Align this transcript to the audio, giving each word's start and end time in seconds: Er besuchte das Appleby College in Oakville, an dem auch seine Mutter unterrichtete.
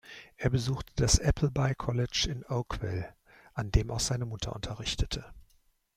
Er 0.35 0.49
besuchte 0.49 0.93
das 0.95 1.19
Appleby 1.19 1.75
College 1.75 2.25
in 2.27 2.43
Oakville, 2.47 3.13
an 3.53 3.69
dem 3.71 3.91
auch 3.91 3.99
seine 3.99 4.25
Mutter 4.25 4.55
unterrichtete. 4.55 5.23